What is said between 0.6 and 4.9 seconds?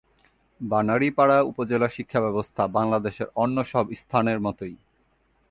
বানারীপাড়া উপজেলার শিক্ষা ব্যবস্থা বাংলাদেশের অন্য সব স্থানের মতই।